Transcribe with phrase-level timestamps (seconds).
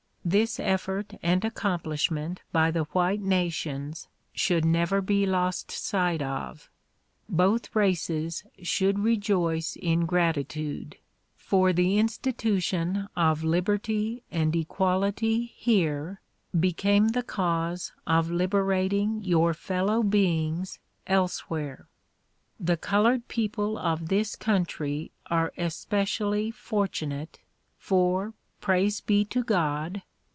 [0.23, 6.69] This effort and accomplishment by the white na tions should never be lost sight of.
[7.27, 10.97] Both races should rejoice in gratitude,
[11.35, 16.21] for the institution of liberty and equality here
[16.57, 20.77] became the cause of liberating your fellow beings
[21.07, 21.87] elsewhere.
[22.59, 27.39] The colored people of this country are especially fortunate,
[27.79, 30.03] for, Praise be to God